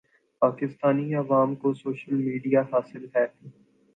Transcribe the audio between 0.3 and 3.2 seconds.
پاکستانی عوام کو social media حاصل